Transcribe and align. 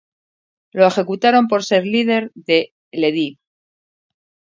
Lo 0.71 0.87
ejecutaron 0.87 1.47
por 1.47 1.63
ser 1.63 1.83
el 1.83 1.91
líder 1.91 2.31
del 2.33 2.73
Lehi. 2.91 3.37